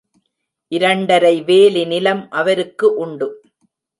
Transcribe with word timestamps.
இரண்டரை 0.71 1.41
வேலி 1.41 1.83
நிலம் 1.85 2.31
அவருக்கு 2.31 2.95
உண்டு. 2.95 3.27